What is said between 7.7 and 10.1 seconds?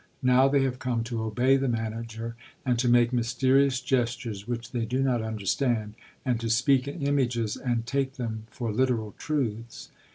take them for literal truths.